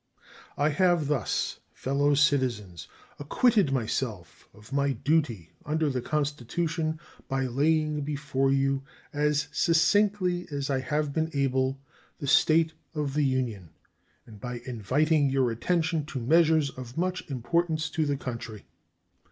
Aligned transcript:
I 0.57 0.69
have 0.69 1.05
thus, 1.09 1.59
fellow 1.73 2.15
citizens, 2.15 2.87
acquitted 3.19 3.71
myself 3.71 4.49
of 4.51 4.73
my 4.73 4.93
duty 4.93 5.51
under 5.63 5.91
the 5.91 6.01
Constitution 6.01 6.99
by 7.27 7.43
laying 7.45 8.01
before 8.01 8.51
you 8.51 8.81
as 9.13 9.47
succinctly 9.51 10.47
as 10.49 10.71
I 10.71 10.79
have 10.79 11.13
been 11.13 11.29
able 11.35 11.77
the 12.17 12.25
state 12.25 12.73
of 12.95 13.13
the 13.13 13.25
Union 13.25 13.69
and 14.25 14.39
by 14.41 14.61
inviting 14.65 15.29
your 15.29 15.51
attention 15.51 16.07
to 16.07 16.19
measures 16.19 16.71
of 16.71 16.97
much 16.97 17.29
importance 17.29 17.87
to 17.91 18.07
the 18.07 18.17
country. 18.17 18.65